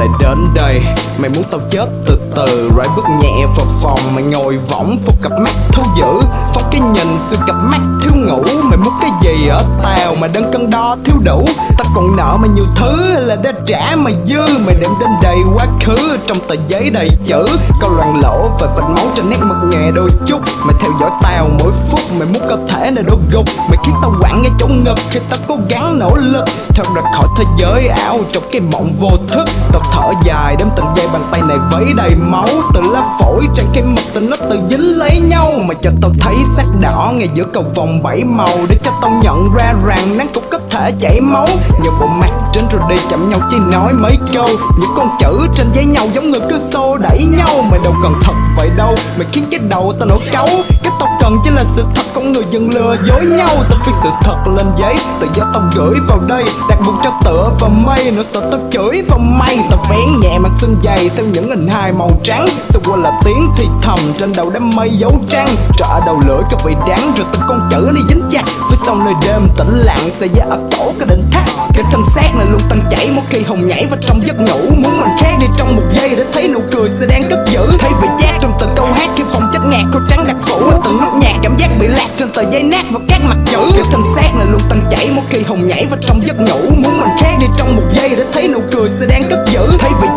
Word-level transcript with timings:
lại 0.00 0.08
đến 0.20 0.38
đây. 0.54 0.82
Mày 1.18 1.30
muốn 1.30 1.44
tao 1.50 1.60
chết 1.70 1.86
từ 2.06 2.18
từ, 2.36 2.70
Rồi 2.76 2.86
bước 2.96 3.04
nhẹ 3.22 3.46
vào 3.56 3.66
phòng. 3.82 3.98
Mày 4.14 4.24
ngồi 4.24 4.58
võng 4.68 4.98
phục 5.06 5.22
cặp 5.22 5.32
mắt 5.32 5.50
thú 5.72 5.82
dữ 5.96 6.20
Phong 6.54 6.62
cái 6.70 6.80
nhìn 6.80 7.18
xuyên 7.18 7.40
cặp 7.46 7.56
mắt 7.56 7.80
thiếu 8.02 8.12
ngủ. 8.14 8.42
Mày 8.62 8.76
muốn 8.76 8.94
cái 9.00 9.10
gì 9.22 9.48
ở 9.48 9.64
tao 9.82 10.14
mà 10.14 10.28
đơn 10.34 10.50
cân 10.52 10.70
đo 10.70 10.96
thiếu 11.04 11.16
đủ? 11.24 11.44
Tao 11.78 11.86
còn 11.94 12.16
nợ 12.16 12.36
mày 12.40 12.50
nhiều 12.50 12.64
thứ 12.76 13.18
là 13.18 13.36
đã 13.36 13.52
trả 13.66 13.96
mày 13.96 14.14
dư? 14.26 14.58
Mày 14.66 14.74
đem 14.80 14.90
đến 15.00 15.08
đầy 15.22 15.38
quá 15.54 15.66
khứ, 15.84 16.18
Trong 16.26 16.38
tờ 16.48 16.54
giấy 16.68 16.90
đầy 16.90 17.08
chữ. 17.24 17.44
Câu 17.80 17.90
loạn 17.90 18.20
lỗ 18.22 18.48
và 18.60 18.66
vạch 18.66 18.90
máu 18.90 19.06
trên 19.16 19.30
nét 19.30 19.38
mực 19.40 19.56
nghề 19.70 19.90
đôi 19.90 20.08
chút. 20.26 20.40
Mày 20.64 20.74
theo 20.80 20.90
dõi 21.00 21.10
tao 21.22 21.48
mỗi 21.58 21.72
phút, 21.90 22.00
Mày 22.18 22.28
muốn 22.32 22.42
cơ 22.48 22.56
thể 22.68 22.90
này 22.90 23.04
đổ 23.04 23.18
gục. 23.32 23.44
Mày 23.68 23.78
khiến 23.84 23.94
tao 24.02 24.14
quặn 24.20 24.42
ngay 24.42 24.52
chỗ 24.58 24.66
ngực 24.68 24.98
Khi 25.10 25.20
tao 25.30 25.38
cố 25.48 25.56
gắng 25.70 25.98
nỗ 25.98 26.16
lực. 26.16 26.44
Thật 26.74 26.86
ra 26.96 27.02
khỏi 27.14 27.28
thế 27.36 27.44
giới 27.58 27.88
ảo, 27.88 28.20
Trong 28.32 28.42
cái 28.52 28.60
mộng 28.60 28.92
vô 29.00 29.10
thức. 29.28 29.44
Tao 29.72 29.82
thở 29.92 30.12
dài 30.22 30.56
đếm 30.58 30.68
từng 30.76 30.86
giây 30.96 31.06
bàn 31.12 31.22
tay 31.32 31.40
này 31.48 31.58
vấy 31.70 31.84
đầy 31.96 32.14
máu. 32.16 32.46
Từ 32.74 32.80
lá 32.92 33.18
phổi 33.20 33.46
trên 33.54 33.66
cái 33.74 33.82
mực 33.82 34.04
tình 34.14 34.30
nó 34.30 34.36
tự 34.50 34.60
dính 34.70 34.98
lấy 34.98 35.20
nhau. 35.20 35.52
Mà 35.68 35.74
cho 35.82 35.90
tao 36.02 36.10
thấy 36.20 36.34
sắc 36.56 36.66
đỏ 36.80 37.12
ngay 37.14 37.28
giữa 37.34 37.44
cầu 37.52 37.64
vòng 37.74 38.02
bảy 38.02 38.24
màu. 38.24 38.56
Để 38.68 38.76
cho 38.82 38.90
tao 39.02 39.10
nhận 39.22 39.54
ra 39.54 39.74
rằng 39.86 40.18
nắng 40.18 40.28
cũng 40.34 40.44
có 40.50 40.58
thể 40.84 40.92
chảy 41.00 41.20
máu. 41.20 41.46
Nhờ 41.82 41.90
bộ 42.00 42.06
mặt 42.06 42.30
trên 42.52 42.64
rồi 42.70 42.80
đi 42.88 42.96
chậm 43.10 43.28
nhau 43.30 43.40
chỉ 43.50 43.56
nói 43.72 43.92
mấy 43.92 44.18
câu. 44.34 44.46
Những 44.78 44.90
con 44.96 45.16
chữ 45.20 45.46
trên 45.54 45.66
giấy 45.72 45.84
nhau 45.84 46.06
giống 46.12 46.30
người 46.30 46.40
cứ 46.50 46.58
xô 46.58 46.98
đẩy 46.98 47.24
nhau. 47.36 47.62
Mày 47.70 47.80
đâu 47.84 47.94
cần 48.02 48.14
thật 48.22 48.32
vậy 48.56 48.70
đâu, 48.76 48.94
Mày 49.18 49.26
khiến 49.32 49.44
cái 49.50 49.60
đầu 49.60 49.92
tao 49.98 50.08
nổ 50.08 50.18
cáu. 50.32 50.46
Cái 50.82 50.92
tao 51.00 51.08
cần 51.20 51.38
chỉ 51.44 51.50
là 51.50 51.64
sự 51.64 51.84
thật, 51.94 52.02
con 52.14 52.32
người 52.32 52.44
dần 52.50 52.70
lừa 52.74 52.96
dối 53.04 53.24
nhau. 53.24 53.48
Tao 53.70 53.78
viết 53.86 53.92
sự 54.02 54.08
thật 54.22 54.36
lên 54.56 54.66
giấy, 54.76 54.94
Tự 55.20 55.26
do 55.34 55.44
tao 55.54 55.62
gửi 55.76 55.94
vào 56.08 56.18
đây. 56.18 56.44
Đặt 56.68 56.78
bụng 56.86 56.96
cho 57.04 57.10
tựa 57.24 57.50
và 57.60 57.68
mây 57.68 58.12
Nỗi 58.14 58.24
sợ 58.24 58.40
tao 58.52 58.60
chửi 58.70 59.02
vào 59.08 59.18
mây 59.18 59.58
Tao 59.70 59.84
vén 59.90 60.20
nhẹ 60.20 60.38
mặt 60.38 60.50
xương 60.60 60.76
dày 60.84 61.10
Theo 61.16 61.26
những 61.26 61.50
hình 61.50 61.68
hài 61.68 61.92
màu 61.92 62.10
trắng. 62.24 62.46
Sẽ 62.68 62.80
qua 62.84 62.96
là 62.96 63.20
tiếng 63.24 63.50
thì 63.56 63.66
thầm, 63.82 63.98
Trên 64.18 64.32
đầu 64.36 64.50
đám 64.50 64.70
mây 64.76 64.90
dấu 64.90 65.12
trăng. 65.28 65.48
Trở 65.76 66.00
đầu 66.06 66.20
lưỡi 66.26 66.42
cho 66.50 66.56
vị 66.64 66.74
đắng 66.88 67.12
Rồi 67.16 67.26
từng 67.32 67.42
con 67.48 67.68
chữ 67.70 67.90
này 67.94 68.02
dính 68.08 68.22
chặt. 68.30 68.44
Phía 68.70 68.76
sau 68.86 68.94
nơi 68.94 69.14
đêm 69.26 69.48
tĩnh 69.56 69.82
lặng 69.84 70.10
Sẽ 70.10 70.26
giá 70.26 70.44
ập 70.50 70.69
tổ 70.70 70.92
cái 70.98 71.08
định 71.08 71.24
thắt 71.30 71.44
Cái 71.74 71.84
thân 71.92 72.02
xác 72.14 72.34
này 72.34 72.46
luôn 72.50 72.60
tăng 72.68 72.80
chảy. 72.90 73.10
Một 73.10 73.22
khi 73.30 73.42
hồng 73.42 73.66
nhảy 73.66 73.86
vào 73.86 73.98
trong 74.06 74.20
giấc 74.26 74.36
ngủ, 74.40 74.60
Muốn 74.82 75.00
mình 75.00 75.16
khác 75.18 75.36
đi 75.40 75.46
trong 75.58 75.76
một 75.76 75.82
giây 75.94 76.14
Để 76.16 76.24
thấy 76.32 76.48
nụ 76.48 76.60
cười 76.72 76.90
sẽ 76.90 77.06
đang 77.06 77.22
cất 77.30 77.38
giữ. 77.46 77.66
Thấy 77.78 77.90
vị 78.02 78.08
giác 78.20 78.38
trong 78.42 78.52
từng 78.60 78.70
câu 78.76 78.86
hát, 78.86 79.08
Khi 79.16 79.22
phòng 79.32 79.50
chất 79.52 79.62
ngạt 79.70 79.84
câu 79.92 80.02
trắng 80.08 80.24
đặc 80.26 80.36
phủ. 80.46 80.70
Từng 80.84 81.00
nốt 81.00 81.12
nhạc, 81.22 81.34
cảm 81.42 81.56
giác 81.56 81.68
bị 81.80 81.88
lạc 81.88 82.08
trên 82.16 82.28
tờ 82.30 82.42
giấy 82.50 82.62
nát 82.62 82.84
và 82.90 83.00
các 83.08 83.20
mặt 83.24 83.36
chữ. 83.46 83.58
Cái 83.76 83.84
thân 83.92 84.02
xác 84.14 84.30
này 84.34 84.46
luôn 84.50 84.60
tăng 84.68 84.82
chảy 84.90 85.10
Một 85.10 85.22
khi 85.30 85.42
hồng 85.42 85.66
nhảy 85.66 85.86
vào 85.90 85.98
trong 86.02 86.20
giấc 86.26 86.36
ngủ, 86.40 86.60
Muốn 86.70 87.00
mình 87.00 87.10
khác 87.20 87.36
đi 87.40 87.46
trong 87.58 87.76
một 87.76 87.82
giây 87.94 88.10
Để 88.16 88.24
thấy 88.32 88.48
nụ 88.48 88.60
cười 88.72 88.90
sẽ 88.90 89.06
đang 89.06 89.22
cất 89.30 89.38
giữ. 89.52 89.66
Thấy 89.78 89.90
vị 90.02 90.08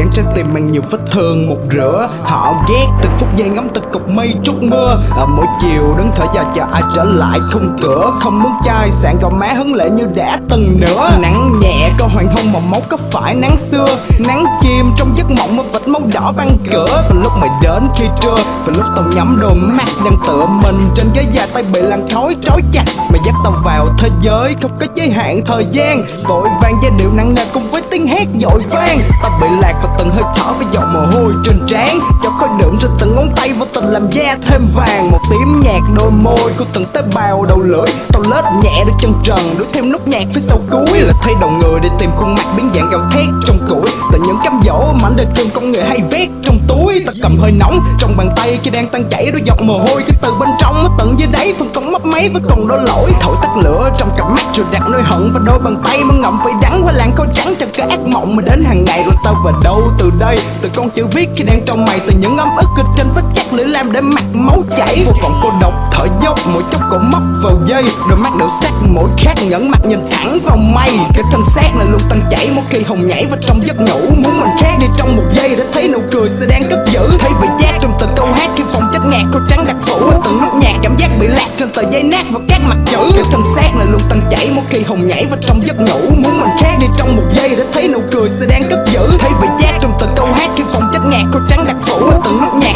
con 0.00 0.10
trái 0.12 0.24
tim 0.34 0.46
mang 0.54 0.70
nhiều 0.70 0.82
vết 0.90 0.98
thương 1.10 1.46
một 1.48 1.58
rửa. 1.72 2.08
Họ 2.22 2.64
ghét 2.68 2.86
từng 3.02 3.12
phút 3.18 3.28
giây 3.36 3.48
ngắm 3.48 3.68
từng 3.74 3.84
cục 3.92 4.08
mây 4.08 4.34
trút 4.44 4.62
mưa. 4.62 5.02
À, 5.16 5.24
Mỗi 5.36 5.46
chiều 5.60 5.94
đứng 5.98 6.10
thở 6.16 6.24
dài 6.34 6.44
chờ 6.54 6.62
ai 6.72 6.82
trở 6.94 7.04
lại 7.04 7.38
không 7.50 7.76
cửa. 7.82 8.12
Không 8.20 8.42
muốn 8.42 8.52
chai 8.64 8.90
sạn 8.90 9.16
gò 9.22 9.28
má 9.28 9.46
hứng 9.46 9.74
lệ 9.74 9.90
như 9.90 10.06
đã 10.14 10.38
từng 10.48 10.80
nữa. 10.80 11.10
Nắng 11.22 11.60
nhẹ 11.60 11.90
có 11.98 12.06
hoàng 12.06 12.26
hôn 12.26 12.52
màu 12.52 12.62
máu 12.70 12.80
có 12.88 12.96
phải 13.10 13.34
nắng 13.34 13.56
xưa? 13.58 13.86
Nắng 14.28 14.44
chim 14.62 14.92
trong 14.98 15.14
giấc 15.16 15.30
mộng 15.30 15.56
mà 15.56 15.62
vạch 15.72 15.88
máu 15.88 16.02
đỏ 16.14 16.32
băng 16.36 16.50
cửa. 16.72 17.02
Và 17.08 17.20
lúc 17.22 17.32
mày 17.40 17.50
đến 17.62 17.82
khi 17.96 18.04
trưa 18.20 18.36
Và 18.64 18.72
lúc 18.76 18.86
tao 18.96 19.04
nhắm 19.16 19.38
đôi 19.40 19.54
mắt 19.54 19.88
đang 20.04 20.16
tựa 20.26 20.46
mình 20.62 20.90
Trên 20.94 21.06
ghế 21.14 21.24
dài 21.32 21.48
tay 21.54 21.64
bị 21.74 21.80
làn 21.80 22.08
khói 22.10 22.36
trói 22.42 22.62
chặt. 22.72 22.84
Mày 23.10 23.20
dắt 23.24 23.34
tao 23.44 23.52
vào 23.64 23.88
thế 23.98 24.08
giới 24.22 24.54
không 24.62 24.78
có 24.80 24.86
giới 24.94 25.10
hạn 25.10 25.40
thời 25.46 25.66
gian. 25.72 26.04
Vội 26.28 26.48
vàng 26.62 26.74
giai 26.82 26.92
điệu 26.98 27.10
nặng 27.16 27.34
nề 27.34 27.42
cùng 27.52 27.70
với 27.70 27.82
tiếng 28.00 28.08
hét 28.08 28.26
dội 28.40 28.62
vang. 28.70 28.98
Ta 29.22 29.30
bị 29.40 29.46
lạc 29.62 29.74
vào 29.82 29.96
từng 29.98 30.10
hơi 30.10 30.24
thở 30.36 30.52
với 30.52 30.66
giọt 30.72 30.86
mồ 30.92 31.00
hôi 31.00 31.34
trên 31.44 31.66
trán. 31.66 31.98
Cho 32.22 32.30
khói 32.30 32.48
đượm 32.58 32.78
trên 32.80 32.90
từng 32.98 33.16
ngón 33.16 33.28
tay 33.36 33.52
và 33.52 33.66
tình 33.80 33.92
làm 33.92 34.10
da 34.10 34.36
thêm 34.46 34.66
vàng, 34.74 35.10
Một 35.10 35.18
tím 35.30 35.60
nhạt 35.60 35.82
đôi 35.96 36.10
môi 36.10 36.52
của 36.58 36.64
từng 36.72 36.86
tế 36.92 37.02
bào 37.14 37.44
đầu 37.48 37.58
lưỡi. 37.60 37.86
Tao 38.12 38.22
lết 38.22 38.44
nhẹ 38.62 38.84
đôi 38.84 38.94
chân 39.00 39.12
trần 39.24 39.38
đuổi 39.58 39.66
thêm 39.72 39.92
nốt 39.92 40.08
nhạc 40.08 40.24
phía 40.34 40.40
sau 40.40 40.58
cuối. 40.70 41.00
Là 41.00 41.12
thay 41.22 41.34
đầu 41.40 41.50
người 41.50 41.80
để 41.82 41.88
tìm 41.98 42.10
khuôn 42.16 42.34
mặt 42.34 42.46
biến 42.56 42.70
dạng 42.74 42.90
gào 42.90 43.00
thét 43.12 43.26
trong 43.46 43.58
củi. 43.68 43.86
Từ 44.12 44.18
những 44.26 44.36
cám 44.44 44.60
dỗ 44.64 44.92
mảnh 45.02 45.16
đời 45.16 45.26
thương 45.34 45.48
con 45.54 45.72
người 45.72 45.82
hay 45.82 45.98
vét 46.10 46.28
trong 46.42 46.58
túi. 46.68 47.04
Ta 47.06 47.12
cầm 47.22 47.38
hơi 47.40 47.52
nóng 47.52 47.80
trong 47.98 48.16
bàn 48.16 48.30
tay 48.36 48.58
khi 48.62 48.70
đang 48.70 48.88
tan 48.88 49.04
chảy, 49.10 49.30
đôi 49.32 49.42
giọt 49.44 49.62
mồ 49.62 49.78
hôi 49.78 50.02
Cái 50.06 50.16
từ 50.22 50.34
bên 50.40 50.48
trong. 50.58 50.74
Nó 50.84 50.90
tận 50.98 51.14
dưới 51.18 51.28
đáy 51.32 51.54
phần 51.58 51.68
con 51.74 51.92
mấp 51.92 52.04
máy 52.04 52.28
với 52.32 52.42
còn 52.48 52.68
đôi 52.68 52.78
lỗi. 52.86 53.10
Thổi 53.20 53.36
tắt 53.42 53.56
lửa 53.64 53.90
trong 53.98 54.10
cặp 54.16 54.30
mắt 54.30 54.44
rồi 54.54 54.66
đặt 54.72 54.82
nơi 54.88 55.02
hận 55.02 55.32
và 55.32 55.40
đôi 55.44 55.58
bàn 55.58 55.76
tay 55.84 56.04
Mà 56.04 56.14
ngậm 56.14 56.38
vị 56.46 56.52
đắng. 56.62 56.82
Qua 56.84 56.92
làn 56.92 57.16
khói 57.16 57.26
trắng 57.34 57.54
cho 57.60 57.66
cái 57.74 57.88
ác 57.88 58.00
mộng 58.00 58.36
mà 58.36 58.42
đến 58.42 58.64
hàng 58.64 58.84
ngày. 58.84 59.02
Rồi 59.04 59.14
tao 59.24 59.34
về 59.44 59.52
đâu 59.64 59.82
từ 59.98 60.10
đây? 60.18 60.38
Từ 60.62 60.68
con 60.76 60.90
chữ 60.90 61.06
viết 61.12 61.28
khi 61.36 61.44
đang 61.44 61.60
trong 61.66 61.84
mày, 61.84 62.00
Từ 62.06 62.12
những 62.20 62.36
ấm 62.36 62.48
ức 62.56 62.66
kịch 62.76 62.86
trên 62.96 63.06
vết 63.14 63.22
cắt 63.34 63.52
lưỡi 63.52 63.66
lam 63.70 63.92
để 63.92 64.00
mặt 64.00 64.24
máu 64.32 64.62
chảy. 64.76 65.02
Vô 65.06 65.12
vọng 65.22 65.40
cô 65.42 65.50
độc, 65.60 65.72
thở 65.92 66.06
dốc, 66.22 66.38
mỗi 66.52 66.62
chốc 66.72 66.82
cổ 66.90 66.98
móc 66.98 67.22
vào 67.42 67.52
dây. 67.66 67.84
Đôi 68.08 68.18
mắt 68.18 68.36
đổ 68.38 68.48
sắc, 68.62 68.72
mỗi 68.88 69.10
khác 69.18 69.34
nhẫn 69.48 69.70
mặt 69.70 69.80
nhìn 69.86 70.00
thẳng 70.10 70.38
vào 70.44 70.56
mây. 70.56 70.90
Cái 71.14 71.24
thân 71.32 71.42
xác 71.54 71.70
là 71.78 71.84
luôn 71.84 72.00
tăng 72.08 72.20
chảy, 72.30 72.50
mỗi 72.54 72.64
khi 72.70 72.82
hồng 72.82 73.06
nhảy 73.06 73.26
và 73.30 73.36
trong 73.46 73.60
giấc 73.66 73.76
ngủ. 73.80 74.00
Muốn 74.16 74.40
mình 74.40 74.50
khác 74.58 74.76
đi 74.80 74.86
trong 74.96 75.16
một 75.16 75.22
giây 75.34 75.54
để 75.56 75.64
thấy 75.72 75.88
nụ 75.88 75.98
cười 76.10 76.30
sẽ 76.30 76.46
đang 76.46 76.62
cất 76.70 76.78
giữ. 76.86 77.08
Thấy 77.18 77.30
vị 77.42 77.48
giác 77.60 77.78
trong 77.82 77.96
từng 78.00 78.10
câu 78.16 78.26
hát 78.26 78.50
khi 78.56 78.62
phòng 78.72 78.90
chất 78.92 79.02
ngạt 79.10 79.22
cô 79.32 79.40
trắng 79.48 79.64
đặc 79.66 79.76
phủ. 79.86 80.12
Từng 80.24 80.40
nốt 80.40 80.52
nhạc, 80.62 80.74
cảm 80.82 80.96
giác 80.96 81.08
bị 81.20 81.26
lạc 81.26 81.48
trên 81.56 81.70
tờ 81.70 81.82
giấy 81.92 82.02
nát 82.02 82.24
và 82.30 82.40
các 82.48 82.60
mặt 82.68 82.76
chữ. 82.86 82.98
Cái 83.14 83.24
thân 83.32 83.42
xác 83.54 83.70
là 83.78 83.84
luôn 83.84 84.00
tăng 84.08 84.20
chảy, 84.30 84.50
mỗi 84.54 84.64
khi 84.70 84.82
hồng 84.82 85.06
nhảy 85.06 85.26
và 85.30 85.36
trong 85.40 85.60
giấc 85.66 85.76
ngủ. 85.80 86.00
Muốn 86.10 86.40
mình 86.40 86.50
khác 86.60 86.76
đi 86.80 86.86
trong 86.98 87.16
một 87.16 87.22
giây 87.34 87.54
để 87.56 87.64
thấy 87.72 87.88
nụ 87.88 88.00
cười 88.12 88.30
sẽ 88.30 88.46
đang 88.46 88.62
cất 88.70 88.78
giữ. 88.86 89.08
Thấy 89.18 89.30
vị 89.42 89.48
giác 89.60 89.78
trong 89.80 89.92
từng 90.00 90.10
câu 90.16 90.26
hát 90.26 90.50
khi 90.56 90.62
phòng 90.72 90.90
chất 90.92 91.02
ngạt 91.10 91.22
cô 91.32 91.40
trắng 91.48 91.64
đặc 91.66 91.76
phủ. 91.86 92.10
Từng 92.24 92.40
nốt 92.40 92.52
nhạc 92.62 92.74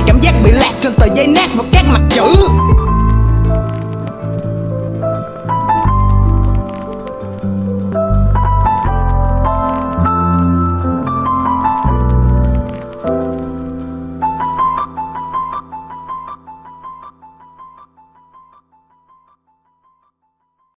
soy 1.04 1.14
Jane 1.14 1.43